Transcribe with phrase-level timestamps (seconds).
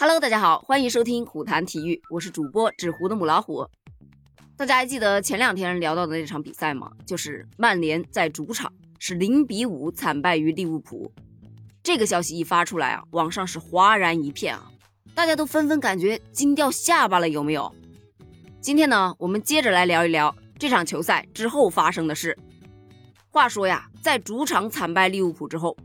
[0.00, 3.66] Hello，大家好，欢迎收听虎谈体育，我是主播纸糊的母老虎。
[4.56, 6.92] 大家还记得前两天聊到的那场比赛吗？
[7.04, 11.12] 就是曼联在主场是零比五惨败于利物浦。
[11.82, 14.70] 这个消息一发出来啊，网上是哗然一片啊，
[15.16, 17.74] 大家都纷纷感觉惊掉下巴了，有没有？
[18.60, 22.38] 今天呢，我们接着来聊一聊这场球赛之后发生的事。
[23.30, 25.76] 话说呀，在主场惨败利物浦之后。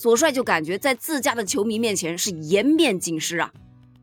[0.00, 3.52] 索帅就感觉在自家的球迷面前是颜面尽失啊，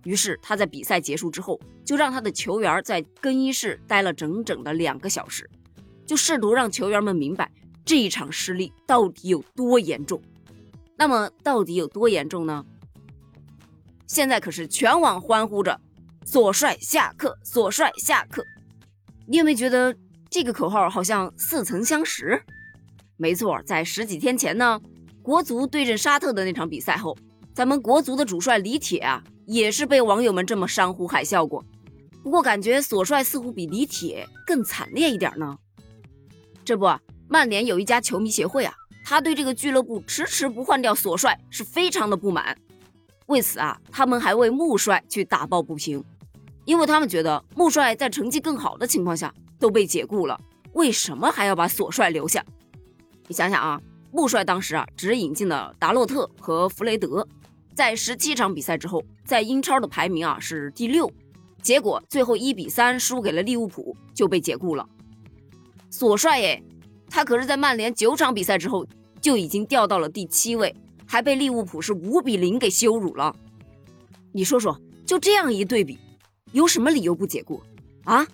[0.03, 5.49] 于是他在比赛结束之后，就让他的球员在更衣室待了整整的两个小时，
[6.05, 7.49] 就试图让球员们明白
[7.85, 10.21] 这一场失利到底有多严重。
[10.97, 12.65] 那么到底有多严重呢？
[14.05, 15.79] 现在可是全网欢呼着
[16.27, 18.45] “索帅下课，索帅下课”，
[19.25, 19.95] 你有没有觉得
[20.29, 22.43] 这个口号好像似曾相识？
[23.15, 24.81] 没错，在十几天前呢。
[25.25, 27.17] 国足对阵沙特的那场比赛后，
[27.51, 31.65] 咱们国足的主帅李铁啊，也是被网友们这么山呼海啸过。
[32.21, 35.57] 不过感觉索帅似乎比李铁更惨烈一点呢。
[36.63, 36.85] 这不，
[37.27, 42.55] 曼联有一家球迷协会啊，他对这个俱乐部迟迟不换掉索帅是非常的不满。
[43.25, 46.03] 为此啊，他们还为穆帅去打抱不平，
[46.65, 50.39] 因为他们觉得穆帅在成绩更好的情况下都被解雇了，
[50.73, 52.45] 为什么还要把索帅留下？
[53.27, 53.81] 你想想啊。
[54.15, 57.27] 穆帅当时啊，只引进了达洛特和弗雷德，
[57.73, 61.11] 在十七场比赛之后，在英超的排名啊是第六，
[61.61, 64.87] 结果最后一比三输给了利物浦，就被解雇了。
[65.89, 66.63] 索帅哎，
[67.09, 68.87] 他可是在曼联九场比赛之后
[69.19, 70.73] 就已经掉到了第七位，
[71.05, 73.35] 还被利物浦是五比零给羞辱了。
[74.31, 75.99] 你说说，就这样一对比，
[76.53, 77.61] 有什么理由不解雇
[78.05, 78.25] 啊？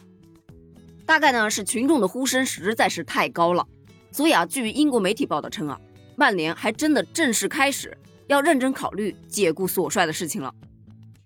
[1.07, 3.67] 大概呢是群众的呼声实在是太高了。
[4.11, 5.79] 所以啊，据英国媒体报道称啊，
[6.15, 10.53] 曼联还真的正式开始要认真考虑解雇索帅的事情了。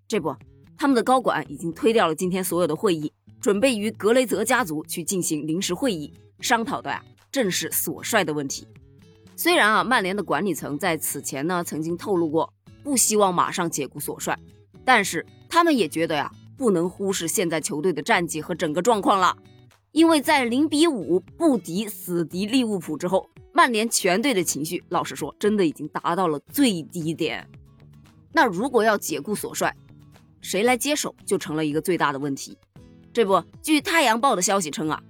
[0.07, 0.35] 这不，
[0.77, 8.67] 他们的高管已经推掉了今天所有的会议，准备与格雷泽家族去进行临时会议，商讨的呀正是索帅的问题。
[9.35, 12.53] 虽然啊，曼联的管理层在此前呢曾经透露过
[12.83, 14.37] 不希望马上解雇索帅，
[14.85, 19.35] 但是他们也觉得呀不能忽视现在球队的战绩和整个状况了。
[19.95, 27.47] 因为在零比五不敌死敌利物浦之后，曼联全队的情绪，老实说，真的已经达到了最低点。
[28.33, 29.73] 那如果要解雇索帅，
[30.41, 32.57] 谁来接手就成了一个最大的问题。
[33.13, 35.01] 这不，据《太阳报》的消息称啊，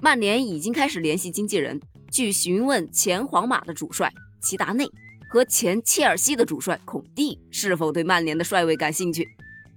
[0.00, 1.80] 曼联已经开始联系经纪人，
[2.12, 4.88] 去询问前皇马的主帅齐达内
[5.28, 9.26] 和前切尔西的主帅孔蒂是否对曼联的帅位感兴趣。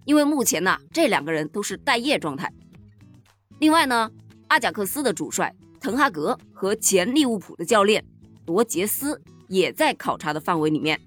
[0.06, 2.54] 因为目前呢，这两个人都是待业状态。
[3.60, 4.10] 另外呢，
[4.48, 8.04] 阿贾克斯的主帅滕哈格和前利物浦的教练
[8.46, 11.00] 罗杰斯也在考察的范围里面。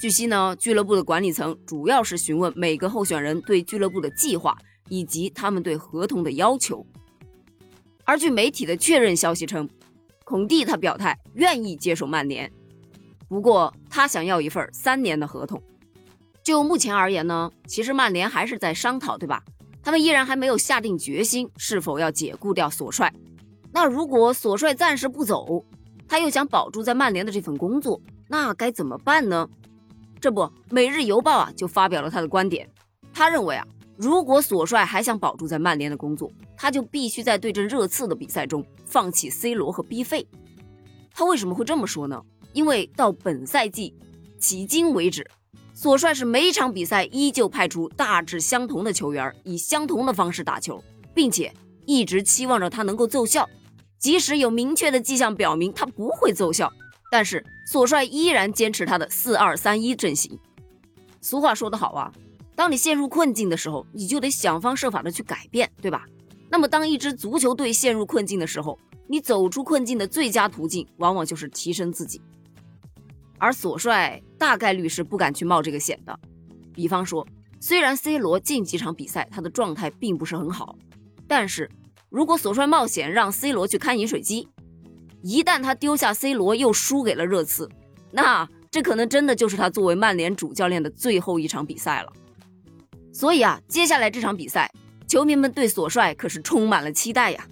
[0.00, 4.56] 据悉呢，俱乐部的管理层主要是询问每个候选人对俱乐部的计划
[4.88, 6.86] 以及他们对合同的要求。
[8.04, 9.68] 而据媒体的确认消息称，
[10.24, 12.50] 孔蒂他表态愿意接手曼联，
[13.28, 15.62] 不过他想要一份三年的合同。
[16.42, 19.42] 就目前而言呢，其实曼联还是在商讨，对吧？
[19.86, 23.14] 他们依然还没有下定决心是否要解雇掉索帅。
[23.70, 25.64] 那如果索帅暂时不走，
[26.08, 29.48] 他又想保住在曼联的这份工作，那该怎么办呢？
[30.20, 32.68] 这不，《每日邮报》啊就发表了他的观点。
[33.14, 33.64] 他认为啊，
[33.96, 40.26] 如果索帅还想保住在曼联的工作，他就必须在对阵热刺的比赛中放弃 C 罗和 B 费。
[41.14, 42.20] 他为什么会这么说呢？
[42.52, 43.94] 因为到本赛季
[44.40, 45.24] 迄今为止。
[45.78, 50.82] 索帅是每场比赛依旧派出大致相同的球员，以相同的方式打球，
[51.12, 51.52] 并且
[51.84, 53.46] 一直期望着他能够奏效。
[53.98, 56.72] 即使有明确的迹象表明他不会奏效，
[57.10, 60.38] 但是索帅依然坚持他的四二三一阵型。
[61.20, 62.10] 俗话说得好啊，
[62.54, 66.06] 当你陷入困境的时候，你就得想方设法的去改变，对吧？
[66.48, 72.22] 那么当一支足球队陷入困境的时候，你走出困境的最佳途径，往往就是提升自己。
[73.38, 76.18] 而索帅大概率是不敢去冒这个险的。
[76.72, 77.26] 比方说，
[77.60, 80.76] 虽然 C 罗近几场比赛他的状态并不是很好，
[81.26, 81.70] 但是
[82.08, 84.48] 如果索帅冒险让 C 罗去看饮水机，
[85.22, 87.68] 一旦他丢下 C 罗又输给了热刺，
[88.12, 92.12] 那这可能真的就是他作为曼联主教练的最后一场比赛了。
[93.12, 94.70] 所以啊，接下来这场比赛，
[95.08, 97.46] 球迷们对索帅可是充满了期待呀。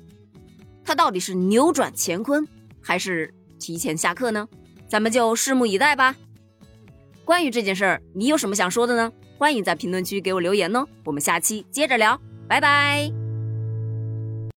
[0.85, 2.47] 他到底是扭转乾坤，
[2.83, 4.47] 还是提前下课呢？
[4.89, 6.15] 咱们就拭目以待吧。
[7.25, 9.13] 关于这件事儿，你有什么想说的呢？
[9.39, 10.87] 欢迎在评论区给我留言哦。
[11.05, 13.24] 我们下期接着聊，拜拜。